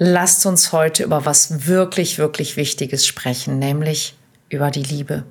lasst 0.00 0.46
uns 0.46 0.72
heute 0.72 1.04
über 1.04 1.26
was 1.26 1.66
wirklich, 1.66 2.18
wirklich 2.18 2.56
Wichtiges 2.56 3.06
sprechen, 3.06 3.58
nämlich 3.60 4.16
über 4.48 4.70
die 4.70 4.82
Liebe. 4.82 5.24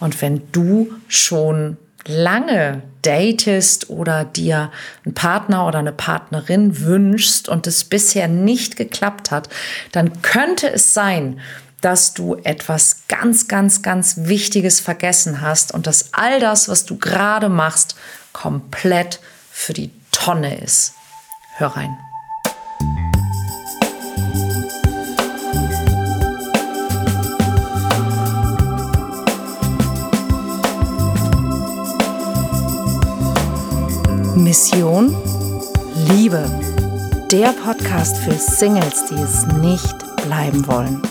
Und 0.00 0.20
wenn 0.22 0.50
du 0.50 0.92
schon 1.08 1.76
lange 2.06 2.82
datest 3.02 3.90
oder 3.90 4.24
dir 4.24 4.72
einen 5.04 5.14
Partner 5.14 5.66
oder 5.66 5.78
eine 5.78 5.92
Partnerin 5.92 6.80
wünschst 6.80 7.48
und 7.50 7.66
es 7.66 7.84
bisher 7.84 8.26
nicht 8.26 8.76
geklappt 8.76 9.30
hat, 9.30 9.50
dann 9.92 10.22
könnte 10.22 10.72
es 10.72 10.94
sein, 10.94 11.38
dass 11.82 12.14
du 12.14 12.36
etwas 12.44 13.02
ganz, 13.08 13.46
ganz, 13.46 13.82
ganz 13.82 14.16
Wichtiges 14.20 14.80
vergessen 14.80 15.42
hast 15.42 15.72
und 15.72 15.86
dass 15.86 16.14
all 16.14 16.40
das, 16.40 16.70
was 16.70 16.86
du 16.86 16.96
gerade 16.96 17.50
machst, 17.50 17.94
komplett 18.32 19.20
für 19.50 19.74
die 19.74 19.90
Tonne 20.10 20.58
ist. 20.60 20.94
Hör 21.56 21.76
rein. 21.76 21.94
Mission 34.54 35.10
Liebe. 36.12 36.48
Der 37.32 37.48
Podcast 37.48 38.16
für 38.18 38.34
Singles, 38.34 39.04
die 39.06 39.16
es 39.16 39.44
nicht 39.60 39.96
bleiben 40.24 40.64
wollen. 40.68 41.02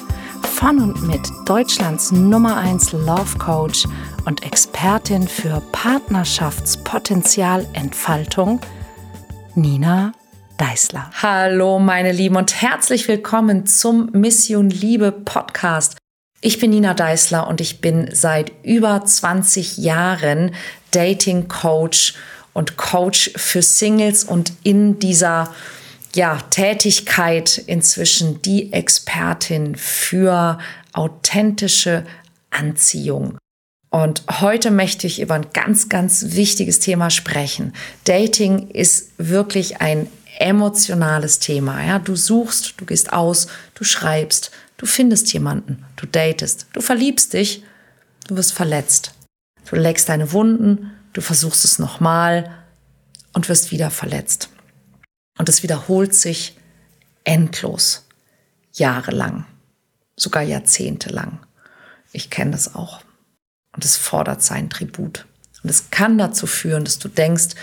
Von 0.53 0.79
und 0.79 1.05
mit 1.05 1.29
Deutschlands 1.43 2.13
Nummer 2.13 2.55
1 2.55 2.93
Love 2.93 3.37
Coach 3.39 3.85
und 4.23 4.45
Expertin 4.45 5.27
für 5.27 5.61
Partnerschaftspotenzialentfaltung, 5.73 8.61
Nina 9.55 10.13
Deißler. 10.57 11.11
Hallo, 11.21 11.79
meine 11.79 12.13
Lieben, 12.13 12.37
und 12.37 12.61
herzlich 12.61 13.09
willkommen 13.09 13.65
zum 13.65 14.09
Mission 14.13 14.69
Liebe 14.69 15.11
Podcast. 15.11 15.97
Ich 16.39 16.59
bin 16.59 16.69
Nina 16.69 16.93
Deißler 16.93 17.49
und 17.49 17.59
ich 17.59 17.81
bin 17.81 18.07
seit 18.13 18.53
über 18.63 19.03
20 19.03 19.79
Jahren 19.79 20.55
Dating 20.91 21.49
Coach 21.49 22.13
Coach 22.77 23.31
für 23.35 23.61
Singles 23.61 24.23
und 24.23 24.53
in 24.63 24.99
dieser 24.99 25.53
ja, 26.15 26.37
Tätigkeit 26.49 27.57
inzwischen 27.57 28.41
die 28.41 28.71
Expertin 28.71 29.75
für 29.75 30.59
authentische 30.93 32.05
Anziehung. 32.51 33.37
Und 33.89 34.23
heute 34.41 34.71
möchte 34.71 35.05
ich 35.05 35.21
über 35.21 35.35
ein 35.35 35.47
ganz, 35.53 35.89
ganz 35.89 36.25
wichtiges 36.29 36.79
Thema 36.79 37.09
sprechen. 37.09 37.73
Dating 38.05 38.69
ist 38.69 39.11
wirklich 39.17 39.81
ein 39.81 40.07
emotionales 40.39 41.39
Thema. 41.39 41.83
Ja? 41.83 41.99
Du 41.99 42.15
suchst, 42.15 42.75
du 42.77 42.85
gehst 42.85 43.13
aus, 43.13 43.47
du 43.75 43.83
schreibst, 43.83 44.51
du 44.77 44.85
findest 44.85 45.31
jemanden, 45.33 45.85
du 45.95 46.07
datest, 46.07 46.67
du 46.73 46.81
verliebst 46.81 47.33
dich, 47.33 47.63
du 48.27 48.35
wirst 48.35 48.53
verletzt. 48.53 49.13
Du 49.69 49.75
legst 49.75 50.09
deine 50.09 50.33
Wunden, 50.33 50.91
du 51.13 51.21
versuchst 51.21 51.63
es 51.65 51.79
nochmal 51.79 52.51
und 53.33 53.49
wirst 53.49 53.71
wieder 53.71 53.89
verletzt. 53.89 54.49
Und 55.37 55.49
es 55.49 55.63
wiederholt 55.63 56.13
sich 56.13 56.57
endlos, 57.23 58.05
jahrelang, 58.73 59.45
sogar 60.15 60.43
jahrzehntelang. 60.43 61.39
Ich 62.11 62.29
kenne 62.29 62.51
das 62.51 62.75
auch. 62.75 63.01
Und 63.75 63.85
es 63.85 63.97
fordert 63.97 64.43
seinen 64.43 64.69
Tribut. 64.69 65.25
Und 65.63 65.69
es 65.69 65.89
kann 65.89 66.17
dazu 66.17 66.45
führen, 66.45 66.83
dass 66.83 66.99
du 66.99 67.07
denkst, 67.07 67.55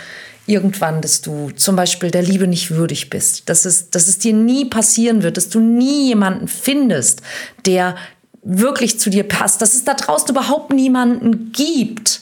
irgendwann, 0.47 1.01
dass 1.01 1.21
du 1.21 1.51
zum 1.51 1.75
Beispiel 1.75 2.11
der 2.11 2.23
Liebe 2.23 2.47
nicht 2.47 2.71
würdig 2.71 3.09
bist, 3.09 3.47
dass 3.47 3.65
es, 3.65 3.89
dass 3.91 4.07
es 4.07 4.17
dir 4.17 4.33
nie 4.33 4.65
passieren 4.65 5.23
wird, 5.23 5.37
dass 5.37 5.49
du 5.49 5.59
nie 5.59 6.07
jemanden 6.07 6.47
findest, 6.47 7.21
der 7.65 7.95
wirklich 8.43 8.99
zu 8.99 9.09
dir 9.09 9.23
passt, 9.23 9.61
dass 9.61 9.75
es 9.75 9.83
da 9.83 9.93
draußen 9.93 10.29
überhaupt 10.29 10.73
niemanden 10.73 11.51
gibt. 11.51 12.21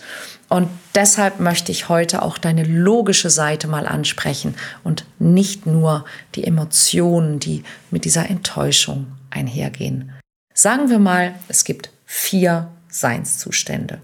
Und 0.49 0.67
deshalb 0.95 1.39
möchte 1.39 1.71
ich 1.71 1.89
heute 1.89 2.23
auch 2.23 2.39
deine 2.39 2.63
logische 2.63 3.29
Seite 3.29 3.67
mal 3.67 3.85
ansprechen 3.85 4.55
und 4.83 5.05
nicht 5.19 5.67
nur 5.67 6.05
die 6.33 6.43
Emotionen, 6.43 7.39
die 7.39 7.63
mit 7.91 8.03
dieser 8.03 8.29
Enttäuschung 8.29 9.07
einhergehen. 9.29 10.11
Sagen 10.55 10.89
wir 10.89 10.99
mal, 10.99 11.35
es 11.47 11.63
gibt 11.63 11.91
vier 12.05 12.69
Seinszustände. 12.89 14.01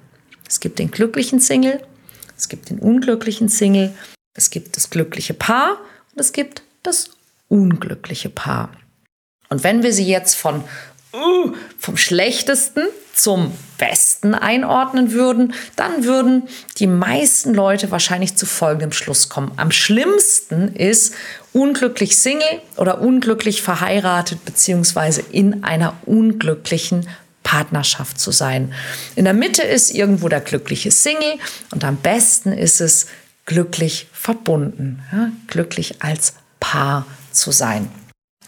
Es 0.48 0.60
gibt 0.60 0.78
den 0.78 0.92
glücklichen 0.92 1.40
Single, 1.40 1.84
es 2.38 2.48
gibt 2.48 2.70
den 2.70 2.78
unglücklichen 2.78 3.50
Single, 3.50 3.94
es 4.36 4.52
gibt 4.52 4.78
das 4.78 4.92
glückliche 4.92 5.34
Paar 5.34 5.78
und 6.14 6.20
es 6.20 6.32
gibt 6.32 6.62
das 6.84 7.10
unglückliche 7.48 8.30
Paar. 8.30 8.70
Und 9.50 9.64
wenn 9.64 9.82
wir 9.82 9.94
sie 9.94 10.06
jetzt 10.06 10.36
von 10.36 10.64
uh, 11.16 11.53
vom 11.78 11.98
schlechtesten 11.98 12.84
zum 13.14 13.53
besten 13.78 14.36
einordnen 14.36 15.12
würden, 15.14 15.53
dann 15.76 16.03
würden 16.03 16.44
die 16.78 16.88
meisten 16.88 17.53
Leute 17.53 17.92
wahrscheinlich 17.92 18.36
zu 18.36 18.46
folgendem 18.46 18.92
Schluss 18.92 19.30
kommen. 19.30 19.52
Am 19.56 19.72
schlimmsten 19.72 20.76
ist 20.76 21.14
unglücklich 21.53 22.18
Single 22.18 22.62
oder 22.78 23.02
unglücklich 23.02 23.62
verheiratet 23.62 24.44
beziehungsweise 24.46 25.22
in 25.31 25.64
einer 25.64 25.94
unglücklichen 26.06 27.08
Partnerschaft 27.44 28.20
zu 28.20 28.32
sein. 28.32 28.74
In 29.16 29.24
der 29.24 29.34
Mitte 29.34 29.62
ist 29.62 29.92
irgendwo 29.92 30.28
der 30.28 30.42
glückliche 30.42 30.92
Single 30.92 31.36
und 31.72 31.86
am 31.86 31.96
besten 31.97 32.52
ist 32.52 32.82
es 32.82 33.08
glücklich 33.46 34.08
verbunden, 34.12 35.03
ja, 35.12 35.32
glücklich 35.47 36.02
als 36.02 36.34
Paar 36.59 37.06
zu 37.32 37.52
sein. 37.52 37.90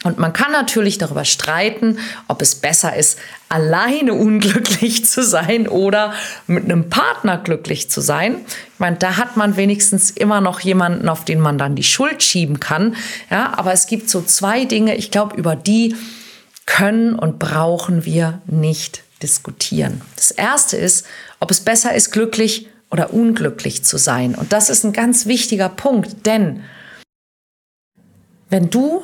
Und 0.07 0.19
man 0.19 0.31
kann 0.31 0.53
natürlich 0.53 0.97
darüber 0.97 1.25
streiten, 1.25 1.99
ob 2.29 2.41
es 2.41 2.55
besser 2.55 2.95
ist, 2.95 3.19
alleine 3.49 4.13
unglücklich 4.13 5.05
zu 5.05 5.21
sein 5.21 5.67
oder 5.67 6.13
mit 6.47 6.63
einem 6.63 6.89
Partner 6.89 7.37
glücklich 7.37 7.89
zu 7.89 7.99
sein. 7.99 8.37
Ich 8.73 8.79
meine, 8.79 8.95
da 8.95 9.17
hat 9.17 9.35
man 9.35 9.57
wenigstens 9.57 10.09
immer 10.09 10.39
noch 10.39 10.61
jemanden, 10.61 11.09
auf 11.09 11.25
den 11.25 11.41
man 11.41 11.57
dann 11.57 11.75
die 11.75 11.83
Schuld 11.83 12.23
schieben 12.23 12.61
kann. 12.61 12.95
Ja, 13.29 13.51
aber 13.57 13.73
es 13.73 13.85
gibt 13.85 14.09
so 14.09 14.21
zwei 14.21 14.63
Dinge, 14.63 14.95
ich 14.95 15.11
glaube, 15.11 15.35
über 15.35 15.57
die 15.57 15.93
können 16.65 17.13
und 17.13 17.37
brauchen 17.37 18.05
wir 18.05 18.39
nicht 18.45 19.03
diskutieren. 19.21 19.99
Das 20.15 20.31
erste 20.31 20.77
ist, 20.77 21.05
ob 21.41 21.51
es 21.51 21.59
besser 21.59 21.93
ist, 21.93 22.11
glücklich 22.11 22.69
oder 22.89 23.13
unglücklich 23.13 23.83
zu 23.83 23.97
sein. 23.97 24.35
Und 24.35 24.53
das 24.53 24.69
ist 24.69 24.85
ein 24.85 24.93
ganz 24.93 25.25
wichtiger 25.25 25.67
Punkt, 25.67 26.25
denn 26.25 26.63
wenn 28.49 28.69
du 28.69 29.01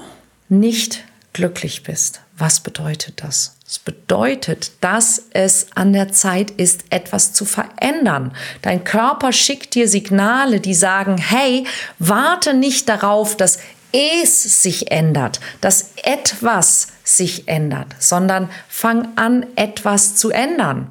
nicht 0.60 1.04
glücklich 1.34 1.84
bist, 1.84 2.22
was 2.38 2.60
bedeutet 2.60 3.24
das? 3.24 3.58
Es 3.68 3.80
bedeutet, 3.80 4.72
dass 4.82 5.24
es 5.32 5.68
an 5.76 5.94
der 5.94 6.12
Zeit 6.12 6.52
ist, 6.52 6.86
etwas 6.90 7.34
zu 7.34 7.46
verändern. 7.46 8.36
Dein 8.62 8.84
Körper 8.84 9.32
schickt 9.32 9.74
dir 9.76 9.88
Signale, 9.88 10.60
die 10.60 10.76
sagen, 10.76 11.18
hey, 11.18 11.66
warte 12.00 12.54
nicht 12.54 12.88
darauf, 12.88 13.36
dass 13.36 13.60
es 13.92 14.62
sich 14.62 14.92
ändert, 14.92 15.40
dass 15.62 15.92
etwas 16.04 16.88
sich 17.04 17.48
ändert, 17.48 17.88
sondern 18.00 18.50
fang 18.68 19.10
an, 19.18 19.46
etwas 19.56 20.16
zu 20.16 20.30
ändern. 20.32 20.88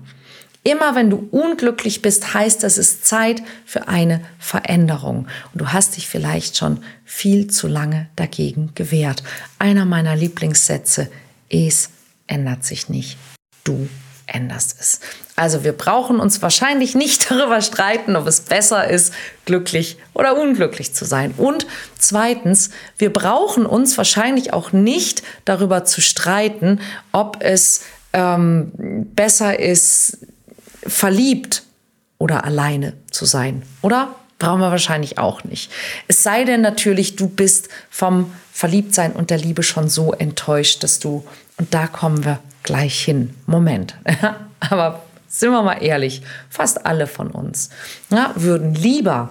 Immer 0.65 0.95
wenn 0.95 1.11
du 1.11 1.28
unglücklich 1.33 2.03
bist, 2.03 2.34
heißt 2.34 2.62
das, 2.62 2.78
es 2.78 2.93
ist 2.93 3.06
Zeit 3.06 3.43
für 3.67 3.89
eine 3.89 4.21
Veränderung. 4.39 5.27
Und 5.53 5.61
du 5.61 5.73
hast 5.73 5.97
dich 5.97 6.06
vielleicht 6.06 6.56
schon 6.56 6.84
viel 7.05 7.49
zu 7.49 7.67
lange 7.67 8.09
dagegen 8.15 8.71
gewehrt. 8.77 9.25
Einer 9.59 9.84
meiner 9.84 10.15
Lieblingssätze, 10.15 11.11
es 11.49 11.91
ändert 12.28 12.65
sich 12.65 12.89
nicht. 12.89 13.19
Du 13.65 13.89
änderst 14.27 14.77
es. 14.81 15.01
Also 15.34 15.65
wir 15.65 15.72
brauchen 15.72 16.21
uns 16.21 16.43
wahrscheinlich 16.43 16.95
nicht 16.95 17.31
darüber 17.31 17.61
streiten, 17.61 18.15
ob 18.15 18.28
es 18.28 18.41
besser 18.41 18.89
ist, 18.89 19.12
glücklich 19.45 19.99
oder 20.15 20.41
unglücklich 20.41 20.95
zu 20.95 21.05
sein. 21.05 21.34
Und 21.37 21.67
zweitens, 21.99 22.71
wir 22.99 23.12
brauchen 23.12 23.67
uns 23.67 23.99
wahrscheinlich 23.99 24.53
auch 24.53 24.72
nicht 24.72 25.25
darüber 25.45 25.84
zu 25.84 26.01
streiten, 26.01 26.81
ob 27.10 27.39
es 27.41 27.83
ähm, 28.13 28.72
besser 29.15 29.59
ist, 29.59 30.19
verliebt 30.87 31.63
oder 32.19 32.45
alleine 32.45 32.95
zu 33.11 33.25
sein, 33.25 33.63
oder? 33.83 34.15
Brauchen 34.39 34.61
wir 34.61 34.71
wahrscheinlich 34.71 35.19
auch 35.19 35.45
nicht. 35.45 35.71
Es 36.09 36.25
sei 36.25 36.45
denn 36.45 36.63
natürlich, 36.63 37.15
du 37.15 37.29
bist 37.29 37.69
vom 37.91 38.33
Verliebtsein 38.53 39.13
und 39.13 39.31
der 39.31 39.39
Liebe 39.39 39.63
schon 39.63 39.89
so 39.89 40.13
enttäuscht, 40.13 40.83
dass 40.83 40.99
du, 40.99 41.25
und 41.59 41.73
da 41.73 41.87
kommen 41.87 42.25
wir 42.25 42.41
gleich 42.65 43.03
hin, 43.05 43.34
Moment, 43.47 43.97
aber 44.61 45.03
sind 45.29 45.51
wir 45.51 45.63
mal 45.63 45.83
ehrlich, 45.83 46.23
fast 46.51 46.84
alle 46.87 47.07
von 47.07 47.31
uns 47.31 47.71
ja, 48.11 48.33
würden 48.34 48.75
lieber 48.75 49.31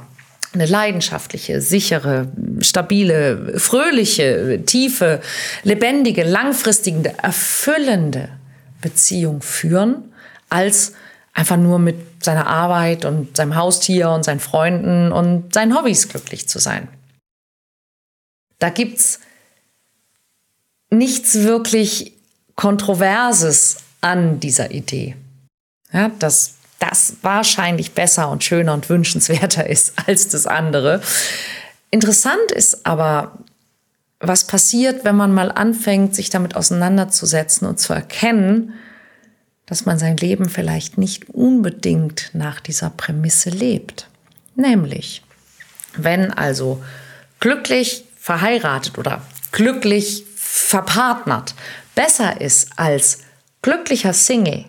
eine 0.54 0.66
leidenschaftliche, 0.66 1.62
sichere, 1.62 2.28
stabile, 2.60 3.58
fröhliche, 3.58 4.64
tiefe, 4.66 5.22
lebendige, 5.64 6.24
langfristige, 6.24 7.14
erfüllende 7.22 8.30
Beziehung 8.82 9.42
führen, 9.42 10.12
als 10.50 10.94
einfach 11.34 11.58
nur 11.58 11.80
mit 11.80 12.24
seiner 12.24 12.48
Arbeit 12.48 13.06
und 13.06 13.36
seinem 13.36 13.56
Haustier 13.56 14.10
und 14.10 14.24
seinen 14.24 14.40
Freunden 14.40 15.12
und 15.12 15.54
seinen 15.54 15.76
Hobbys 15.78 16.10
glücklich 16.10 16.48
zu 16.48 16.60
sein. 16.60 16.88
Da 18.60 18.70
gibt's 18.70 19.20
nichts 20.90 21.36
wirklich 21.36 22.14
Kontroverses 22.56 23.78
an 24.02 24.40
dieser 24.40 24.72
Idee. 24.72 25.16
Ja, 25.92 26.10
dass 26.20 26.56
das 26.80 27.18
wahrscheinlich 27.22 27.94
besser 27.94 28.30
und 28.30 28.44
schöner 28.44 28.74
und 28.74 28.90
wünschenswerter 28.90 29.68
ist 29.68 29.94
als 30.08 30.28
das 30.28 30.48
andere. 30.48 31.02
Interessant 31.92 32.52
ist 32.52 32.86
aber, 32.86 33.38
was 34.20 34.46
passiert, 34.46 35.04
wenn 35.04 35.16
man 35.16 35.34
mal 35.34 35.52
anfängt, 35.52 36.16
sich 36.16 36.30
damit 36.30 36.56
auseinanderzusetzen 36.56 37.68
und 37.68 37.80
zu 37.80 37.94
erkennen, 37.94 38.74
dass 39.72 39.86
man 39.86 39.98
sein 39.98 40.18
Leben 40.18 40.50
vielleicht 40.50 40.98
nicht 40.98 41.30
unbedingt 41.30 42.32
nach 42.34 42.60
dieser 42.60 42.90
Prämisse 42.90 43.50
lebt. 43.50 44.10
Nämlich, 44.54 45.24
wenn 45.96 46.30
also 46.30 46.84
glücklich 47.40 48.04
verheiratet 48.18 48.98
oder 48.98 49.22
glücklich 49.54 50.26
verpartnert 50.36 51.56
besser 51.96 52.42
ist 52.42 52.72
als 52.76 53.20
glücklicher 53.62 54.12
Single, 54.12 54.66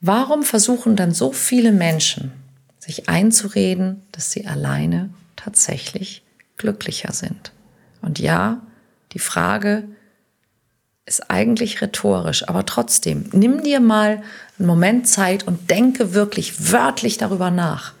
warum 0.00 0.42
versuchen 0.42 0.96
dann 0.96 1.12
so 1.12 1.30
viele 1.30 1.70
Menschen, 1.70 2.32
sich 2.80 3.08
einzureden, 3.08 4.02
dass 4.10 4.32
sie 4.32 4.48
alleine 4.48 5.10
tatsächlich 5.36 6.24
glücklicher 6.56 7.12
sind? 7.12 7.52
Und 8.02 8.18
ja, 8.18 8.60
die 9.12 9.20
Frage 9.20 9.84
ist 11.06 11.30
eigentlich 11.30 11.82
rhetorisch, 11.82 12.48
aber 12.48 12.64
trotzdem, 12.64 13.28
nimm 13.32 13.62
dir 13.62 13.80
mal 13.80 14.22
einen 14.58 14.66
Moment 14.66 15.06
Zeit 15.06 15.46
und 15.46 15.70
denke 15.70 16.14
wirklich 16.14 16.72
wörtlich 16.72 17.18
darüber 17.18 17.50
nach. 17.50 17.92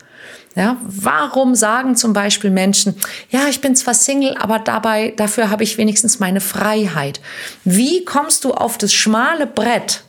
Ja, 0.56 0.76
warum 0.84 1.56
sagen 1.56 1.96
zum 1.96 2.12
Beispiel 2.12 2.50
Menschen, 2.50 2.94
ja, 3.28 3.48
ich 3.48 3.60
bin 3.60 3.74
zwar 3.74 3.92
Single, 3.92 4.36
aber 4.38 4.60
dabei, 4.60 5.12
dafür 5.16 5.50
habe 5.50 5.64
ich 5.64 5.78
wenigstens 5.78 6.20
meine 6.20 6.40
Freiheit. 6.40 7.20
Wie 7.64 8.04
kommst 8.04 8.44
du 8.44 8.54
auf 8.54 8.78
das 8.78 8.92
schmale 8.92 9.48
Brett, 9.48 10.04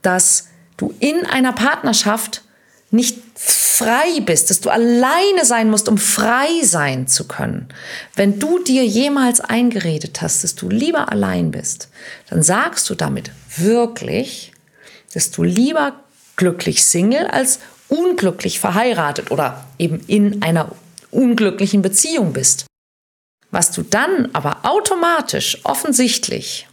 dass 0.00 0.48
du 0.78 0.94
in 1.00 1.26
einer 1.26 1.52
Partnerschaft 1.52 2.42
nicht 2.92 3.18
frei 3.34 4.20
bist, 4.20 4.50
dass 4.50 4.60
du 4.60 4.70
alleine 4.70 5.44
sein 5.44 5.70
musst, 5.70 5.88
um 5.88 5.98
frei 5.98 6.62
sein 6.62 7.08
zu 7.08 7.26
können. 7.26 7.68
Wenn 8.14 8.38
du 8.38 8.62
dir 8.62 8.84
jemals 8.84 9.40
eingeredet 9.40 10.20
hast, 10.20 10.44
dass 10.44 10.54
du 10.54 10.68
lieber 10.68 11.10
allein 11.10 11.50
bist, 11.50 11.88
dann 12.28 12.42
sagst 12.42 12.88
du 12.90 12.94
damit 12.94 13.30
wirklich, 13.56 14.52
dass 15.14 15.30
du 15.30 15.42
lieber 15.42 15.94
glücklich 16.36 16.84
Single 16.84 17.26
als 17.26 17.60
unglücklich 17.88 18.60
verheiratet 18.60 19.30
oder 19.30 19.66
eben 19.78 20.00
in 20.06 20.42
einer 20.42 20.70
unglücklichen 21.10 21.82
Beziehung 21.82 22.32
bist. 22.32 22.66
Was 23.50 23.70
du 23.70 23.82
dann 23.82 24.30
aber 24.32 24.64
automatisch, 24.64 25.58
offensichtlich 25.64 26.68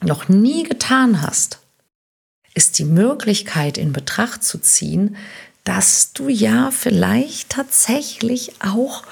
noch 0.00 0.28
nie 0.28 0.62
getan 0.62 1.22
hast, 1.22 1.58
ist 2.58 2.80
die 2.80 2.84
Möglichkeit 2.84 3.78
in 3.78 3.92
Betracht 3.92 4.42
zu 4.42 4.58
ziehen, 4.58 5.16
dass 5.62 6.12
du 6.12 6.28
ja 6.28 6.72
vielleicht 6.72 7.50
tatsächlich 7.50 8.60
auch 8.60 9.04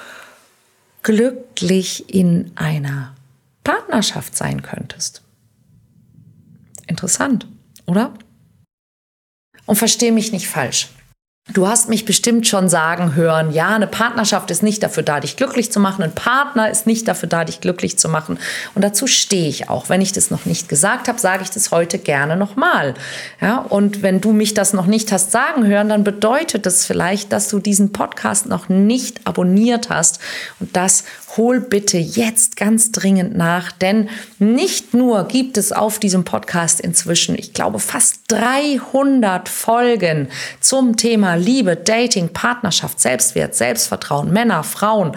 glücklich 1.01 2.13
in 2.13 2.51
einer 2.55 3.15
Partnerschaft 3.63 4.35
sein 4.35 4.63
könntest. 4.63 5.21
Interessant, 6.87 7.47
oder? 7.85 8.13
Und 9.65 9.77
verstehe 9.77 10.11
mich 10.11 10.33
nicht 10.33 10.49
falsch. 10.49 10.89
Du 11.53 11.65
hast 11.65 11.87
mich 11.87 12.03
bestimmt 12.03 12.45
schon 12.45 12.67
sagen 12.67 13.15
hören, 13.15 13.51
ja, 13.51 13.69
eine 13.69 13.87
Partnerschaft 13.87 14.51
ist 14.51 14.63
nicht 14.63 14.83
dafür 14.83 15.03
da, 15.03 15.21
dich 15.21 15.37
glücklich 15.37 15.71
zu 15.71 15.79
machen. 15.79 16.03
Ein 16.03 16.13
Partner 16.13 16.69
ist 16.69 16.87
nicht 16.87 17.07
dafür 17.07 17.29
da, 17.29 17.45
dich 17.45 17.61
glücklich 17.61 17.97
zu 17.97 18.09
machen. 18.09 18.37
Und 18.75 18.81
dazu 18.81 19.07
stehe 19.07 19.47
ich 19.47 19.69
auch. 19.69 19.87
Wenn 19.87 20.01
ich 20.01 20.11
das 20.11 20.29
noch 20.29 20.45
nicht 20.45 20.67
gesagt 20.67 21.07
habe, 21.07 21.19
sage 21.19 21.43
ich 21.43 21.49
das 21.49 21.71
heute 21.71 21.99
gerne 21.99 22.35
nochmal. 22.35 22.95
Ja, 23.39 23.59
und 23.59 24.01
wenn 24.01 24.19
du 24.19 24.33
mich 24.33 24.55
das 24.55 24.73
noch 24.73 24.87
nicht 24.87 25.13
hast 25.13 25.31
sagen 25.31 25.65
hören, 25.65 25.87
dann 25.87 26.03
bedeutet 26.03 26.65
das 26.65 26.85
vielleicht, 26.85 27.31
dass 27.31 27.47
du 27.47 27.59
diesen 27.59 27.93
Podcast 27.93 28.47
noch 28.47 28.67
nicht 28.67 29.25
abonniert 29.25 29.89
hast. 29.89 30.19
Und 30.59 30.75
das 30.75 31.05
hol 31.37 31.59
bitte 31.59 31.97
jetzt 31.97 32.57
ganz 32.57 32.91
dringend 32.91 33.37
nach, 33.37 33.71
denn 33.71 34.09
nicht 34.39 34.93
nur 34.93 35.27
gibt 35.27 35.57
es 35.57 35.71
auf 35.71 35.99
diesem 35.99 36.23
Podcast 36.23 36.81
inzwischen, 36.81 37.37
ich 37.37 37.53
glaube, 37.53 37.79
fast 37.79 38.21
300 38.29 39.47
Folgen 39.47 40.27
zum 40.59 40.97
Thema 40.97 41.35
Liebe, 41.35 41.75
Dating, 41.75 42.29
Partnerschaft, 42.29 42.99
Selbstwert, 42.99 43.55
Selbstvertrauen, 43.55 44.33
Männer, 44.33 44.63
Frauen 44.63 45.15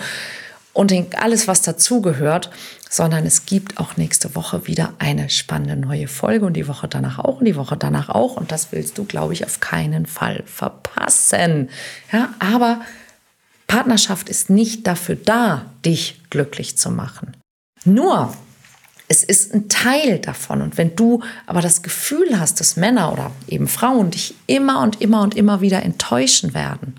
und 0.73 0.93
alles, 1.21 1.49
was 1.49 1.63
dazugehört, 1.63 2.51
sondern 2.89 3.27
es 3.27 3.47
gibt 3.47 3.79
auch 3.79 3.97
nächste 3.97 4.35
Woche 4.35 4.67
wieder 4.67 4.95
eine 4.99 5.31
spannende 5.31 5.77
neue 5.77 6.09
Folge 6.09 6.47
und 6.47 6.55
die 6.55 6.69
Woche 6.69 6.89
danach 6.89 7.19
auch 7.19 7.39
und 7.39 7.45
die 7.45 7.57
Woche 7.57 7.77
danach 7.77 8.09
auch 8.09 8.37
und 8.37 8.53
das 8.53 8.73
willst 8.73 8.99
du, 8.99 9.05
glaube 9.05 9.33
ich, 9.33 9.45
auf 9.45 9.61
keinen 9.61 10.07
Fall 10.07 10.43
verpassen. 10.47 11.71
Ja, 12.13 12.35
aber 12.39 12.81
Partnerschaft 13.71 14.29
ist 14.29 14.51
nicht 14.51 14.89
dafür 14.89 15.15
da, 15.15 15.65
dich 15.85 16.23
glücklich 16.29 16.77
zu 16.77 16.91
machen. 16.91 17.37
Nur, 17.85 18.35
es 19.07 19.23
ist 19.23 19.55
ein 19.55 19.69
Teil 19.69 20.19
davon. 20.19 20.61
Und 20.61 20.77
wenn 20.77 20.97
du 20.97 21.23
aber 21.47 21.61
das 21.61 21.83
Gefühl 21.83 22.41
hast, 22.41 22.59
dass 22.59 22.77
Männer 22.77 23.13
oder 23.13 23.31
eben 23.47 23.69
Frauen 23.69 24.11
dich 24.11 24.35
immer 24.49 24.83
und 24.83 25.01
immer 25.01 25.23
und 25.23 25.37
immer 25.37 25.61
wieder 25.61 25.85
enttäuschen 25.85 26.53
werden, 26.53 26.97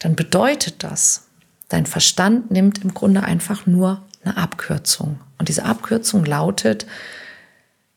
dann 0.00 0.16
bedeutet 0.16 0.82
das, 0.82 1.28
dein 1.68 1.86
Verstand 1.86 2.50
nimmt 2.50 2.78
im 2.82 2.92
Grunde 2.92 3.22
einfach 3.22 3.64
nur 3.66 4.02
eine 4.24 4.38
Abkürzung. 4.38 5.20
Und 5.38 5.48
diese 5.48 5.64
Abkürzung 5.64 6.24
lautet, 6.24 6.84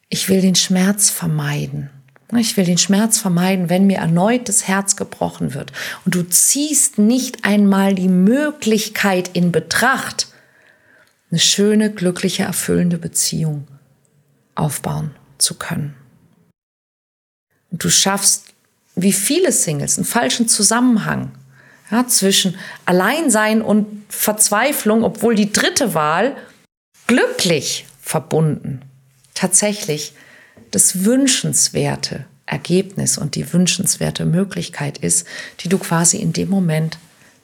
ich 0.10 0.30
will 0.30 0.42
den 0.42 0.56
Schmerz 0.56 1.10
vermeiden. 1.10 1.90
Ich 2.40 2.58
will 2.58 2.66
den 2.66 2.78
Schmerz 2.78 3.18
vermeiden, 3.18 3.70
wenn 3.70 3.88
mir 3.88 3.98
erneut 3.98 4.50
das 4.50 4.68
Herz 4.68 4.96
gebrochen 4.96 5.54
wird. 5.54 5.72
Und 6.06 6.16
du 6.16 6.24
ziehst 6.24 6.98
nicht 6.98 7.46
einmal 7.46 7.96
die 7.96 8.08
Möglichkeit 8.08 9.30
in 9.34 9.52
Betracht, 9.52 10.28
eine 11.32 11.40
schöne, 11.40 11.92
glückliche, 11.92 12.44
erfüllende 12.44 12.98
Beziehung 12.98 13.68
aufbauen 14.56 15.12
zu 15.38 15.56
können. 15.56 15.96
Und 17.72 17.84
du 17.84 17.90
schaffst, 17.90 18.54
wie 18.96 19.14
viele 19.14 19.52
Singles, 19.52 19.98
einen 19.98 20.06
falschen 20.06 20.48
Zusammenhang 20.48 21.32
ja, 21.90 22.08
zwischen 22.08 22.56
Alleinsein 22.86 23.62
und 23.62 23.88
Verzweiflung, 24.10 25.04
obwohl 25.04 25.34
die 25.34 25.52
dritte 25.52 25.96
Wahl 25.96 26.36
glücklich 27.08 27.86
verbunden 28.00 28.82
tatsächlich 29.34 30.14
das 30.72 31.06
wünschenswerte 31.06 32.26
Ergebnis 32.46 33.18
und 33.18 33.36
die 33.36 33.54
wünschenswerte 33.54 34.26
Möglichkeit 34.26 34.98
ist, 34.98 35.26
die 35.62 35.70
du 35.70 35.78
quasi 35.78 36.18
in 36.18 36.34
dem 36.34 36.50
Moment 36.50 36.98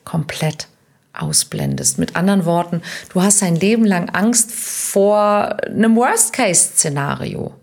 komplett 0.04 0.68
ausblendest. 1.12 1.98
Mit 1.98 2.16
anderen 2.16 2.44
Worten, 2.44 2.82
du 3.12 3.22
hast 3.22 3.42
dein 3.42 3.56
Leben 3.56 3.84
lang 3.84 4.10
Angst 4.10 4.52
vor 4.52 5.56
einem 5.66 5.96
Worst-Case-Szenario 5.96 7.54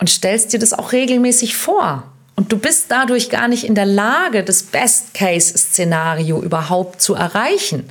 und 0.00 0.10
stellst 0.10 0.52
dir 0.52 0.58
das 0.58 0.72
auch 0.72 0.92
regelmäßig 0.92 1.56
vor. 1.56 2.04
Und 2.36 2.52
du 2.52 2.58
bist 2.58 2.86
dadurch 2.88 3.30
gar 3.30 3.48
nicht 3.48 3.64
in 3.64 3.74
der 3.74 3.86
Lage, 3.86 4.44
das 4.44 4.62
Best-Case-Szenario 4.62 6.40
überhaupt 6.40 7.00
zu 7.02 7.14
erreichen. 7.14 7.88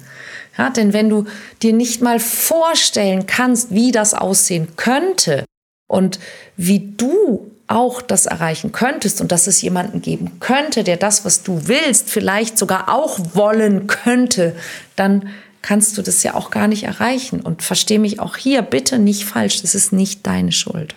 Ja, 0.57 0.69
denn 0.69 0.93
wenn 0.93 1.09
du 1.09 1.25
dir 1.61 1.73
nicht 1.73 2.01
mal 2.01 2.19
vorstellen 2.19 3.27
kannst, 3.27 3.71
wie 3.71 3.91
das 3.91 4.13
aussehen 4.13 4.69
könnte, 4.75 5.45
und 5.87 6.19
wie 6.55 6.93
du 6.97 7.51
auch 7.67 8.01
das 8.01 8.25
erreichen 8.25 8.71
könntest 8.71 9.19
und 9.19 9.31
dass 9.31 9.47
es 9.47 9.61
jemanden 9.61 10.01
geben 10.01 10.39
könnte, 10.39 10.83
der 10.83 10.97
das, 10.97 11.25
was 11.25 11.43
du 11.43 11.67
willst, 11.67 12.09
vielleicht 12.09 12.57
sogar 12.57 12.93
auch 12.93 13.19
wollen 13.33 13.87
könnte, 13.87 14.55
dann 14.95 15.29
kannst 15.61 15.97
du 15.97 16.01
das 16.01 16.23
ja 16.23 16.33
auch 16.33 16.49
gar 16.49 16.67
nicht 16.69 16.83
erreichen. 16.83 17.41
Und 17.41 17.61
verstehe 17.61 17.99
mich 17.99 18.21
auch 18.21 18.37
hier 18.37 18.61
bitte 18.61 18.99
nicht 18.99 19.25
falsch, 19.25 19.61
das 19.61 19.75
ist 19.75 19.91
nicht 19.91 20.25
deine 20.25 20.53
Schuld. 20.53 20.95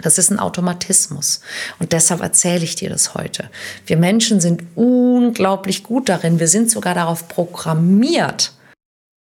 Das 0.00 0.18
ist 0.18 0.30
ein 0.30 0.38
Automatismus. 0.38 1.40
Und 1.78 1.92
deshalb 1.92 2.20
erzähle 2.20 2.62
ich 2.62 2.76
dir 2.76 2.90
das 2.90 3.14
heute. 3.14 3.50
Wir 3.86 3.96
Menschen 3.96 4.40
sind 4.40 4.62
unglaublich 4.76 5.82
gut 5.82 6.08
darin. 6.08 6.38
Wir 6.38 6.48
sind 6.48 6.70
sogar 6.70 6.94
darauf 6.94 7.28
programmiert, 7.28 8.52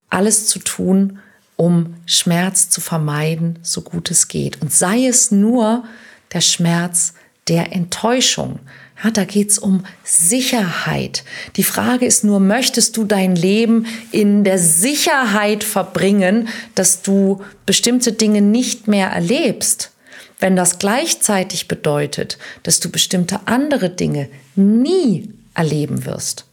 alles 0.09 0.47
zu 0.47 0.61
tun, 0.61 1.19
um 1.63 1.95
Schmerz 2.07 2.71
zu 2.71 2.81
vermeiden, 2.81 3.61
so 3.63 3.83
gut 3.83 4.11
es 4.11 4.27
geht. 4.27 4.61
Und 4.61 4.73
sei 4.73 5.07
es 5.07 5.31
nur 5.31 5.85
der 6.33 6.41
Schmerz 6.41 7.15
der 7.47 7.73
Enttäuschung. 7.73 8.59
Ja, 9.03 9.13
da 9.13 9.25
geht 9.25 9.51
es 9.51 9.59
um 9.61 9.85
Sicherheit. 10.03 11.23
Die 11.55 11.63
Frage 11.63 12.05
ist 12.05 12.25
nur, 12.25 12.41
möchtest 12.41 12.97
du 12.97 13.05
dein 13.05 13.37
Leben 13.37 13.87
in 14.11 14.43
der 14.43 14.59
Sicherheit 14.59 15.63
verbringen, 15.63 16.49
dass 16.75 17.03
du 17.03 17.45
bestimmte 17.65 18.11
Dinge 18.11 18.43
nicht 18.43 18.89
mehr 18.89 19.11
erlebst? 19.11 19.93
Wenn 20.41 20.57
das 20.57 20.81
gleichzeitig 20.81 21.69
bedeutet, 21.69 22.39
dass 22.65 22.81
du 22.81 22.91
bestimmte 22.91 23.39
andere 23.47 23.89
Dinge 23.89 24.29
nie 24.57 25.33
erleben 25.55 26.07
wirst, 26.07 26.45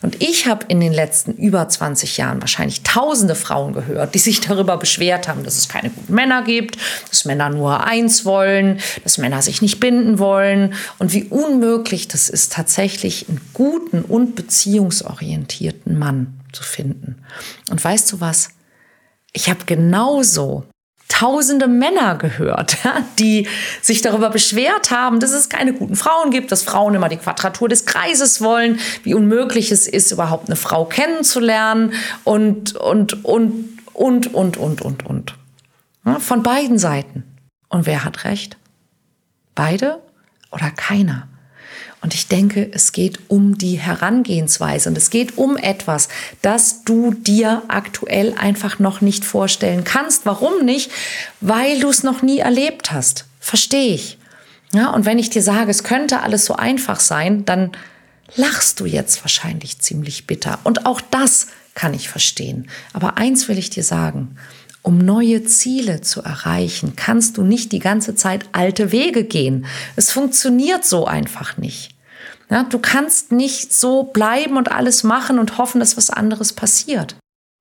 Und 0.00 0.22
ich 0.22 0.46
habe 0.46 0.64
in 0.68 0.78
den 0.78 0.92
letzten 0.92 1.32
über 1.32 1.68
20 1.68 2.18
Jahren 2.18 2.40
wahrscheinlich 2.40 2.82
tausende 2.84 3.34
Frauen 3.34 3.72
gehört, 3.72 4.14
die 4.14 4.20
sich 4.20 4.40
darüber 4.40 4.76
beschwert 4.76 5.26
haben, 5.26 5.42
dass 5.42 5.56
es 5.56 5.68
keine 5.68 5.90
guten 5.90 6.14
Männer 6.14 6.42
gibt, 6.42 6.78
dass 7.10 7.24
Männer 7.24 7.48
nur 7.48 7.84
eins 7.84 8.24
wollen, 8.24 8.80
dass 9.02 9.18
Männer 9.18 9.42
sich 9.42 9.60
nicht 9.60 9.80
binden 9.80 10.20
wollen 10.20 10.74
und 10.98 11.12
wie 11.12 11.24
unmöglich 11.24 12.06
das 12.06 12.28
ist, 12.28 12.52
tatsächlich 12.52 13.28
einen 13.28 13.40
guten 13.54 14.02
und 14.02 14.36
beziehungsorientierten 14.36 15.98
Mann 15.98 16.40
zu 16.52 16.62
finden. 16.62 17.16
Und 17.70 17.82
weißt 17.82 18.12
du 18.12 18.20
was? 18.20 18.50
Ich 19.32 19.50
habe 19.50 19.64
genauso 19.66 20.64
tausende 21.18 21.66
Männer 21.66 22.16
gehört, 22.16 22.76
die 23.18 23.48
sich 23.82 24.02
darüber 24.02 24.30
beschwert 24.30 24.90
haben, 24.92 25.18
dass 25.18 25.32
es 25.32 25.48
keine 25.48 25.72
guten 25.72 25.96
Frauen 25.96 26.30
gibt, 26.30 26.52
dass 26.52 26.62
Frauen 26.62 26.94
immer 26.94 27.08
die 27.08 27.16
Quadratur 27.16 27.68
des 27.68 27.86
Kreises 27.86 28.40
wollen, 28.40 28.78
wie 29.02 29.14
unmöglich 29.14 29.72
es 29.72 29.88
ist, 29.88 30.12
überhaupt 30.12 30.48
eine 30.48 30.56
Frau 30.56 30.84
kennenzulernen 30.84 31.92
und, 32.24 32.76
und, 32.76 33.24
und, 33.24 33.64
und, 33.92 34.34
und, 34.34 34.56
und, 34.56 34.82
und, 34.82 35.06
und. 35.06 35.34
Von 36.20 36.42
beiden 36.42 36.78
Seiten. 36.78 37.24
Und 37.68 37.86
wer 37.86 38.04
hat 38.04 38.24
recht? 38.24 38.56
Beide 39.54 40.00
oder 40.52 40.70
keiner? 40.70 41.27
Und 42.00 42.14
ich 42.14 42.28
denke, 42.28 42.70
es 42.72 42.92
geht 42.92 43.18
um 43.28 43.58
die 43.58 43.76
Herangehensweise 43.76 44.88
und 44.88 44.96
es 44.96 45.10
geht 45.10 45.36
um 45.36 45.56
etwas, 45.56 46.08
das 46.42 46.84
du 46.84 47.12
dir 47.12 47.62
aktuell 47.68 48.34
einfach 48.38 48.78
noch 48.78 49.00
nicht 49.00 49.24
vorstellen 49.24 49.82
kannst. 49.82 50.24
Warum 50.24 50.64
nicht? 50.64 50.90
Weil 51.40 51.80
du 51.80 51.88
es 51.88 52.04
noch 52.04 52.22
nie 52.22 52.38
erlebt 52.38 52.92
hast. 52.92 53.24
Verstehe 53.40 53.94
ich. 53.94 54.18
Ja, 54.72 54.90
und 54.90 55.06
wenn 55.06 55.18
ich 55.18 55.30
dir 55.30 55.42
sage, 55.42 55.70
es 55.70 55.82
könnte 55.82 56.20
alles 56.20 56.44
so 56.44 56.54
einfach 56.54 57.00
sein, 57.00 57.44
dann 57.44 57.72
lachst 58.36 58.80
du 58.80 58.86
jetzt 58.86 59.22
wahrscheinlich 59.24 59.78
ziemlich 59.80 60.26
bitter. 60.26 60.58
Und 60.64 60.86
auch 60.86 61.00
das 61.00 61.48
kann 61.74 61.94
ich 61.94 62.08
verstehen. 62.08 62.68
Aber 62.92 63.16
eins 63.16 63.48
will 63.48 63.58
ich 63.58 63.70
dir 63.70 63.84
sagen. 63.84 64.36
Um 64.82 64.98
neue 64.98 65.44
Ziele 65.44 66.00
zu 66.00 66.22
erreichen, 66.22 66.94
kannst 66.96 67.36
du 67.36 67.42
nicht 67.42 67.72
die 67.72 67.78
ganze 67.78 68.14
Zeit 68.14 68.48
alte 68.52 68.92
Wege 68.92 69.24
gehen. 69.24 69.66
Es 69.96 70.10
funktioniert 70.10 70.84
so 70.84 71.06
einfach 71.06 71.56
nicht. 71.58 71.94
Ja, 72.50 72.62
du 72.62 72.78
kannst 72.78 73.32
nicht 73.32 73.72
so 73.72 74.04
bleiben 74.04 74.56
und 74.56 74.70
alles 74.70 75.02
machen 75.04 75.38
und 75.38 75.58
hoffen, 75.58 75.80
dass 75.80 75.96
was 75.96 76.10
anderes 76.10 76.52
passiert. 76.52 77.16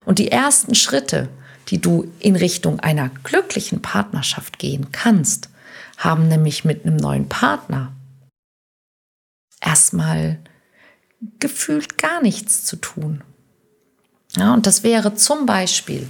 Und 0.05 0.19
die 0.19 0.31
ersten 0.31 0.75
Schritte, 0.75 1.27
die 1.67 1.81
du 1.81 2.09
in 2.19 2.37
Richtung 2.37 2.79
einer 2.79 3.09
glücklichen 3.23 3.81
Partnerschaft 3.81 4.59
gehen 4.59 4.91
kannst, 4.93 5.49
haben 5.97 6.29
nämlich 6.29 6.63
mit 6.63 6.85
einem 6.85 6.95
neuen 6.95 7.27
Partner 7.27 7.91
erstmal 9.59 10.39
gefühlt 11.39 11.97
gar 11.97 12.21
nichts 12.21 12.63
zu 12.63 12.77
tun. 12.77 13.23
Ja, 14.37 14.53
und 14.53 14.67
das 14.67 14.83
wäre 14.83 15.15
zum 15.15 15.45
Beispiel, 15.45 16.07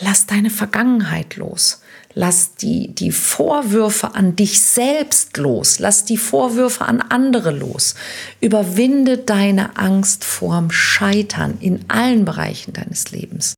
lass 0.00 0.26
deine 0.26 0.50
Vergangenheit 0.50 1.36
los. 1.36 1.80
Lass 2.14 2.56
die, 2.56 2.92
die 2.92 3.12
Vorwürfe 3.12 4.16
an 4.16 4.34
dich 4.34 4.60
selbst 4.60 5.36
los. 5.36 5.78
Lass 5.78 6.04
die 6.04 6.16
Vorwürfe 6.16 6.84
an 6.84 7.00
andere 7.00 7.52
los. 7.52 7.94
Überwinde 8.40 9.18
deine 9.18 9.76
Angst 9.76 10.24
vorm 10.24 10.72
Scheitern 10.72 11.58
in 11.60 11.84
allen 11.88 12.24
Bereichen 12.24 12.72
deines 12.72 13.12
Lebens. 13.12 13.54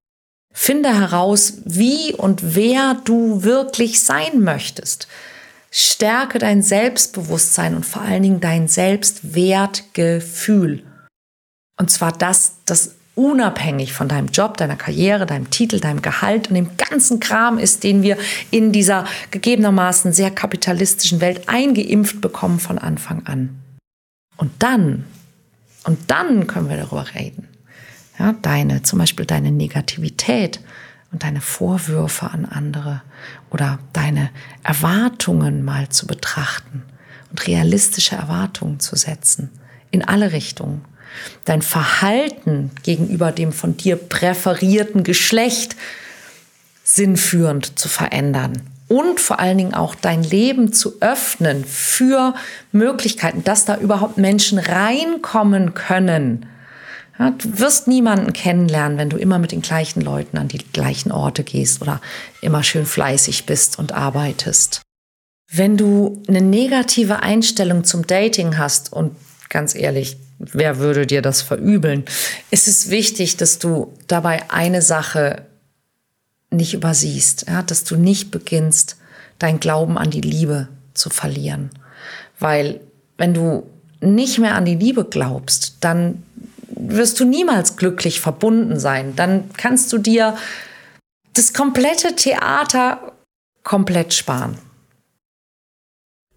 Finde 0.52 0.94
heraus, 0.94 1.54
wie 1.64 2.12
und 2.12 2.54
wer 2.54 3.00
du 3.04 3.42
wirklich 3.42 4.02
sein 4.02 4.40
möchtest. 4.40 5.08
Stärke 5.70 6.38
dein 6.38 6.60
Selbstbewusstsein 6.60 7.74
und 7.74 7.86
vor 7.86 8.02
allen 8.02 8.22
Dingen 8.22 8.40
dein 8.40 8.68
Selbstwertgefühl. 8.68 10.84
Und 11.78 11.90
zwar 11.90 12.12
das, 12.12 12.56
das 12.66 12.96
unabhängig 13.14 13.92
von 13.92 14.08
deinem 14.08 14.28
Job, 14.28 14.56
deiner 14.56 14.76
Karriere, 14.76 15.26
deinem 15.26 15.50
Titel, 15.50 15.80
deinem 15.80 16.02
Gehalt 16.02 16.48
und 16.48 16.54
dem 16.54 16.76
ganzen 16.76 17.20
Kram 17.20 17.58
ist, 17.58 17.84
den 17.84 18.02
wir 18.02 18.16
in 18.50 18.72
dieser 18.72 19.04
gegebenermaßen 19.30 20.12
sehr 20.12 20.30
kapitalistischen 20.30 21.20
Welt 21.20 21.48
eingeimpft 21.48 22.20
bekommen 22.20 22.58
von 22.58 22.78
Anfang 22.78 23.26
an. 23.26 23.60
Und 24.36 24.50
dann, 24.60 25.04
und 25.84 25.98
dann 26.10 26.46
können 26.46 26.70
wir 26.70 26.76
darüber 26.76 27.06
reden. 27.14 27.48
Ja, 28.18 28.34
deine, 28.40 28.82
zum 28.82 28.98
Beispiel 28.98 29.26
deine 29.26 29.52
Negativität 29.52 30.60
und 31.12 31.22
deine 31.22 31.40
Vorwürfe 31.40 32.30
an 32.30 32.46
andere 32.46 33.02
oder 33.50 33.78
deine 33.92 34.30
Erwartungen 34.62 35.64
mal 35.64 35.88
zu 35.90 36.06
betrachten 36.06 36.82
und 37.30 37.46
realistische 37.46 38.16
Erwartungen 38.16 38.80
zu 38.80 38.96
setzen 38.96 39.50
in 39.90 40.02
alle 40.02 40.32
Richtungen 40.32 40.84
dein 41.44 41.62
Verhalten 41.62 42.70
gegenüber 42.82 43.32
dem 43.32 43.52
von 43.52 43.76
dir 43.76 43.96
präferierten 43.96 45.04
Geschlecht 45.04 45.76
sinnführend 46.84 47.78
zu 47.78 47.88
verändern 47.88 48.62
und 48.88 49.20
vor 49.20 49.40
allen 49.40 49.56
Dingen 49.56 49.74
auch 49.74 49.94
dein 49.94 50.22
Leben 50.22 50.72
zu 50.74 51.00
öffnen 51.00 51.64
für 51.64 52.34
Möglichkeiten, 52.72 53.42
dass 53.42 53.64
da 53.64 53.78
überhaupt 53.78 54.18
Menschen 54.18 54.58
reinkommen 54.58 55.72
können. 55.72 56.46
Ja, 57.18 57.30
du 57.30 57.58
wirst 57.58 57.88
niemanden 57.88 58.34
kennenlernen, 58.34 58.98
wenn 58.98 59.08
du 59.08 59.16
immer 59.16 59.38
mit 59.38 59.52
den 59.52 59.62
gleichen 59.62 60.02
Leuten 60.02 60.36
an 60.36 60.48
die 60.48 60.58
gleichen 60.58 61.10
Orte 61.10 61.42
gehst 61.42 61.80
oder 61.80 62.00
immer 62.42 62.62
schön 62.62 62.84
fleißig 62.84 63.46
bist 63.46 63.78
und 63.78 63.92
arbeitest. 63.92 64.82
Wenn 65.50 65.76
du 65.76 66.22
eine 66.28 66.42
negative 66.42 67.22
Einstellung 67.22 67.84
zum 67.84 68.06
Dating 68.06 68.58
hast 68.58 68.92
und 68.92 69.16
ganz 69.48 69.74
ehrlich, 69.74 70.16
wer 70.52 70.78
würde 70.78 71.06
dir 71.06 71.22
das 71.22 71.42
verübeln? 71.42 72.04
Es 72.50 72.66
ist 72.66 72.90
wichtig, 72.90 73.36
dass 73.36 73.58
du 73.58 73.94
dabei 74.08 74.50
eine 74.50 74.82
Sache 74.82 75.46
nicht 76.50 76.74
übersiehst, 76.74 77.46
ja, 77.48 77.62
dass 77.62 77.84
du 77.84 77.96
nicht 77.96 78.30
beginnst, 78.30 78.96
dein 79.38 79.60
Glauben 79.60 79.96
an 79.98 80.10
die 80.10 80.20
Liebe 80.20 80.68
zu 80.94 81.08
verlieren. 81.10 81.70
Weil 82.38 82.80
wenn 83.16 83.34
du 83.34 83.66
nicht 84.00 84.38
mehr 84.38 84.56
an 84.56 84.64
die 84.64 84.74
Liebe 84.74 85.04
glaubst, 85.04 85.76
dann 85.80 86.22
wirst 86.68 87.20
du 87.20 87.24
niemals 87.24 87.76
glücklich 87.76 88.20
verbunden 88.20 88.78
sein. 88.78 89.14
Dann 89.16 89.50
kannst 89.56 89.92
du 89.92 89.98
dir 89.98 90.36
das 91.34 91.54
komplette 91.54 92.14
Theater 92.16 93.12
komplett 93.62 94.12
sparen. 94.12 94.58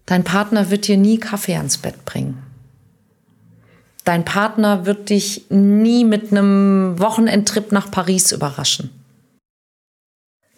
Dein 0.06 0.22
Partner 0.22 0.70
wird 0.70 0.86
dir 0.86 0.96
nie 0.96 1.18
Kaffee 1.18 1.56
ans 1.56 1.78
Bett 1.78 2.04
bringen. 2.04 2.45
Dein 4.06 4.24
Partner 4.24 4.86
wird 4.86 5.10
dich 5.10 5.46
nie 5.50 6.04
mit 6.04 6.30
einem 6.30 6.94
Wochenendtrip 7.00 7.72
nach 7.72 7.90
Paris 7.90 8.30
überraschen. 8.30 8.90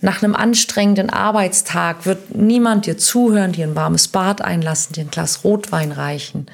Nach 0.03 0.23
einem 0.23 0.35
anstrengenden 0.35 1.09
Arbeitstag 1.09 2.05
wird 2.05 2.35
niemand 2.35 2.85
dir 2.85 2.99
zuhören, 2.99 3.53
dir 3.53 3.67
ein 3.67 3.75
warmes 3.75 4.09
Bad 4.09 4.43
einlassen, 4.43 4.93
dir 4.93 5.05
ein 5.05 5.11
Glas 5.11 5.45
Rotwein 5.45 5.93
reichen 5.93 6.47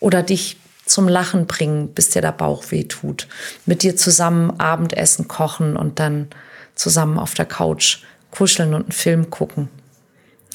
oder 0.00 0.22
dich 0.22 0.56
zum 0.86 1.06
Lachen 1.06 1.46
bringen, 1.46 1.88
bis 1.88 2.08
dir 2.08 2.22
der 2.22 2.32
Bauch 2.32 2.64
weh 2.70 2.84
tut. 2.84 3.28
Mit 3.66 3.82
dir 3.82 3.94
zusammen 3.94 4.58
Abendessen 4.58 5.28
kochen 5.28 5.76
und 5.76 5.98
dann 5.98 6.28
zusammen 6.74 7.18
auf 7.18 7.34
der 7.34 7.46
Couch 7.46 7.98
kuscheln 8.30 8.72
und 8.72 8.84
einen 8.84 8.92
Film 8.92 9.28
gucken. 9.28 9.68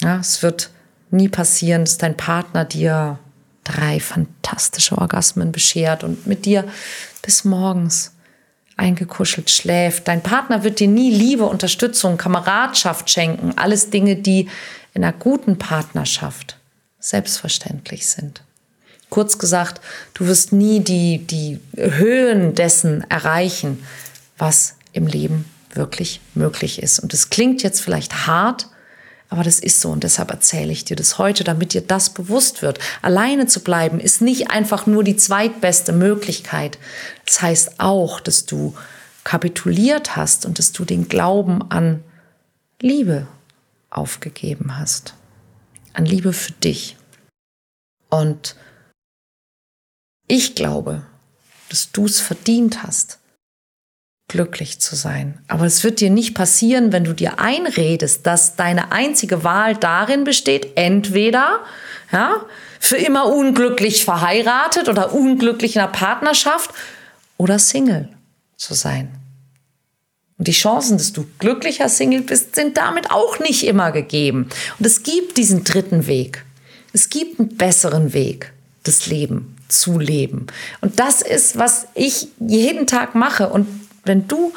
Ja, 0.00 0.18
es 0.18 0.42
wird 0.42 0.70
nie 1.12 1.28
passieren, 1.28 1.84
dass 1.84 1.98
dein 1.98 2.16
Partner 2.16 2.64
dir 2.64 3.20
drei 3.68 4.00
fantastische 4.00 4.96
Orgasmen 4.96 5.52
beschert 5.52 6.04
und 6.04 6.26
mit 6.26 6.46
dir 6.46 6.64
bis 7.22 7.44
morgens 7.44 8.12
eingekuschelt 8.76 9.50
schläft. 9.50 10.08
Dein 10.08 10.22
Partner 10.22 10.64
wird 10.64 10.80
dir 10.80 10.88
nie 10.88 11.10
Liebe, 11.10 11.44
Unterstützung, 11.44 12.16
Kameradschaft 12.16 13.10
schenken. 13.10 13.52
Alles 13.56 13.90
Dinge, 13.90 14.16
die 14.16 14.48
in 14.94 15.04
einer 15.04 15.12
guten 15.12 15.58
Partnerschaft 15.58 16.56
selbstverständlich 17.00 18.06
sind. 18.06 18.42
Kurz 19.10 19.38
gesagt, 19.38 19.80
du 20.14 20.26
wirst 20.26 20.52
nie 20.52 20.80
die, 20.80 21.18
die 21.18 21.60
Höhen 21.76 22.54
dessen 22.54 23.08
erreichen, 23.10 23.82
was 24.36 24.76
im 24.92 25.06
Leben 25.06 25.44
wirklich 25.72 26.20
möglich 26.34 26.82
ist. 26.82 26.98
Und 26.98 27.14
es 27.14 27.30
klingt 27.30 27.62
jetzt 27.62 27.80
vielleicht 27.80 28.26
hart, 28.26 28.68
aber 29.30 29.42
das 29.42 29.58
ist 29.58 29.80
so 29.80 29.90
und 29.90 30.04
deshalb 30.04 30.30
erzähle 30.30 30.72
ich 30.72 30.84
dir 30.84 30.96
das 30.96 31.18
heute, 31.18 31.44
damit 31.44 31.74
dir 31.74 31.82
das 31.82 32.10
bewusst 32.10 32.62
wird. 32.62 32.78
Alleine 33.02 33.46
zu 33.46 33.60
bleiben 33.60 34.00
ist 34.00 34.22
nicht 34.22 34.50
einfach 34.50 34.86
nur 34.86 35.04
die 35.04 35.16
zweitbeste 35.16 35.92
Möglichkeit. 35.92 36.78
Das 37.26 37.42
heißt 37.42 37.78
auch, 37.78 38.20
dass 38.20 38.46
du 38.46 38.74
kapituliert 39.24 40.16
hast 40.16 40.46
und 40.46 40.58
dass 40.58 40.72
du 40.72 40.86
den 40.86 41.08
Glauben 41.08 41.70
an 41.70 42.02
Liebe 42.80 43.26
aufgegeben 43.90 44.78
hast. 44.78 45.14
An 45.92 46.06
Liebe 46.06 46.32
für 46.32 46.52
dich. 46.52 46.96
Und 48.08 48.56
ich 50.26 50.54
glaube, 50.54 51.04
dass 51.68 51.92
du 51.92 52.06
es 52.06 52.20
verdient 52.20 52.82
hast, 52.82 53.17
glücklich 54.28 54.78
zu 54.78 54.94
sein. 54.94 55.38
Aber 55.48 55.64
es 55.64 55.82
wird 55.82 56.00
dir 56.00 56.10
nicht 56.10 56.34
passieren, 56.34 56.92
wenn 56.92 57.04
du 57.04 57.14
dir 57.14 57.40
einredest, 57.40 58.26
dass 58.26 58.56
deine 58.56 58.92
einzige 58.92 59.42
Wahl 59.42 59.74
darin 59.74 60.24
besteht, 60.24 60.72
entweder 60.76 61.60
ja, 62.12 62.36
für 62.78 62.96
immer 62.96 63.26
unglücklich 63.26 64.04
verheiratet 64.04 64.88
oder 64.88 65.14
unglücklich 65.14 65.76
in 65.76 65.82
einer 65.82 65.90
Partnerschaft 65.90 66.70
oder 67.38 67.58
Single 67.58 68.08
zu 68.56 68.74
sein. 68.74 69.08
Und 70.36 70.46
die 70.46 70.52
Chancen, 70.52 70.98
dass 70.98 71.12
du 71.12 71.26
glücklicher 71.38 71.88
Single 71.88 72.22
bist, 72.22 72.54
sind 72.54 72.76
damit 72.76 73.10
auch 73.10 73.40
nicht 73.40 73.66
immer 73.66 73.90
gegeben. 73.90 74.48
Und 74.78 74.86
es 74.86 75.02
gibt 75.02 75.36
diesen 75.36 75.64
dritten 75.64 76.06
Weg. 76.06 76.44
Es 76.92 77.08
gibt 77.08 77.40
einen 77.40 77.56
besseren 77.56 78.12
Weg, 78.12 78.52
das 78.84 79.06
Leben 79.06 79.56
zu 79.68 79.98
leben. 79.98 80.46
Und 80.80 81.00
das 81.00 81.22
ist, 81.22 81.58
was 81.58 81.88
ich 81.94 82.28
jeden 82.38 82.86
Tag 82.86 83.14
mache. 83.14 83.48
Und 83.48 83.66
wenn 84.08 84.26
du 84.26 84.52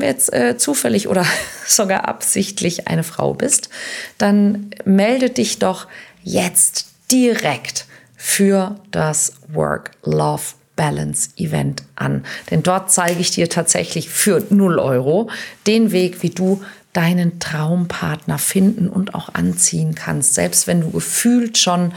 jetzt 0.00 0.32
äh, 0.32 0.56
zufällig 0.56 1.08
oder 1.08 1.26
sogar 1.66 2.08
absichtlich 2.08 2.88
eine 2.88 3.04
Frau 3.04 3.34
bist, 3.34 3.68
dann 4.16 4.70
melde 4.84 5.30
dich 5.30 5.58
doch 5.58 5.86
jetzt 6.22 6.86
direkt 7.10 7.86
für 8.16 8.76
das 8.90 9.34
Work 9.48 9.92
Love 10.04 10.42
Balance 10.76 11.30
Event 11.36 11.82
an. 11.96 12.24
Denn 12.50 12.62
dort 12.62 12.92
zeige 12.92 13.20
ich 13.20 13.32
dir 13.32 13.48
tatsächlich 13.48 14.08
für 14.08 14.44
0 14.48 14.78
Euro 14.78 15.28
den 15.66 15.90
Weg, 15.92 16.22
wie 16.22 16.30
du 16.30 16.62
deinen 16.92 17.40
Traumpartner 17.40 18.38
finden 18.38 18.88
und 18.88 19.14
auch 19.14 19.34
anziehen 19.34 19.94
kannst, 19.94 20.34
selbst 20.34 20.66
wenn 20.66 20.80
du 20.80 20.90
gefühlt 20.90 21.58
schon 21.58 21.92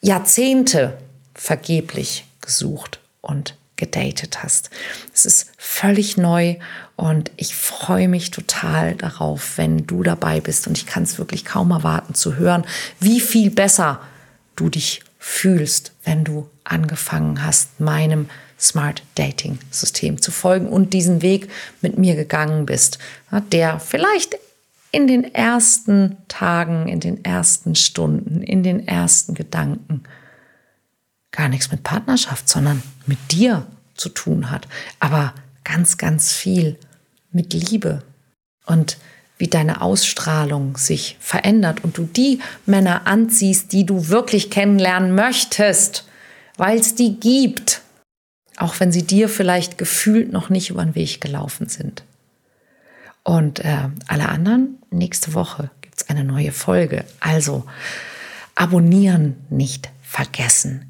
Jahrzehnte 0.00 0.98
vergeblich 1.34 2.24
gesucht 2.40 3.00
und 3.20 3.54
gedatet 3.80 4.44
hast. 4.44 4.70
Es 5.12 5.24
ist 5.24 5.50
völlig 5.58 6.16
neu 6.16 6.56
und 6.94 7.32
ich 7.36 7.56
freue 7.56 8.06
mich 8.06 8.30
total 8.30 8.94
darauf, 8.94 9.58
wenn 9.58 9.86
du 9.86 10.04
dabei 10.04 10.40
bist 10.40 10.68
und 10.68 10.78
ich 10.78 10.86
kann 10.86 11.02
es 11.02 11.18
wirklich 11.18 11.44
kaum 11.44 11.72
erwarten 11.72 12.14
zu 12.14 12.36
hören, 12.36 12.64
wie 13.00 13.20
viel 13.20 13.50
besser 13.50 14.00
du 14.54 14.68
dich 14.68 15.02
fühlst, 15.18 15.92
wenn 16.04 16.22
du 16.22 16.48
angefangen 16.62 17.44
hast, 17.44 17.80
meinem 17.80 18.28
Smart 18.58 19.02
Dating 19.14 19.58
System 19.70 20.20
zu 20.20 20.30
folgen 20.30 20.68
und 20.68 20.92
diesen 20.92 21.22
Weg 21.22 21.48
mit 21.80 21.98
mir 21.98 22.14
gegangen 22.14 22.66
bist, 22.66 22.98
der 23.50 23.80
vielleicht 23.80 24.36
in 24.92 25.06
den 25.06 25.34
ersten 25.34 26.16
Tagen, 26.28 26.88
in 26.88 27.00
den 27.00 27.24
ersten 27.24 27.74
Stunden, 27.74 28.42
in 28.42 28.62
den 28.62 28.86
ersten 28.86 29.34
Gedanken 29.34 30.02
gar 31.32 31.48
nichts 31.48 31.70
mit 31.70 31.82
Partnerschaft, 31.82 32.48
sondern 32.48 32.82
mit 33.06 33.18
dir 33.30 33.66
zu 33.94 34.08
tun 34.08 34.50
hat, 34.50 34.66
aber 34.98 35.34
ganz, 35.64 35.98
ganz 35.98 36.32
viel 36.32 36.78
mit 37.32 37.52
Liebe 37.52 38.02
und 38.66 38.98
wie 39.38 39.48
deine 39.48 39.80
Ausstrahlung 39.80 40.76
sich 40.76 41.16
verändert 41.20 41.82
und 41.82 41.96
du 41.96 42.04
die 42.04 42.40
Männer 42.66 43.06
anziehst, 43.06 43.72
die 43.72 43.86
du 43.86 44.08
wirklich 44.08 44.50
kennenlernen 44.50 45.14
möchtest, 45.14 46.04
weil 46.56 46.78
es 46.78 46.94
die 46.94 47.18
gibt, 47.18 47.80
auch 48.58 48.78
wenn 48.80 48.92
sie 48.92 49.02
dir 49.02 49.28
vielleicht 49.28 49.78
gefühlt 49.78 50.30
noch 50.30 50.50
nicht 50.50 50.68
über 50.68 50.84
den 50.84 50.94
Weg 50.94 51.20
gelaufen 51.22 51.68
sind. 51.68 52.04
Und 53.22 53.60
äh, 53.60 53.88
alle 54.08 54.28
anderen, 54.28 54.78
nächste 54.90 55.32
Woche 55.32 55.70
gibt 55.80 56.02
es 56.02 56.10
eine 56.10 56.24
neue 56.24 56.52
Folge. 56.52 57.04
Also 57.20 57.64
abonnieren 58.54 59.36
nicht 59.48 59.90
vergessen. 60.02 60.89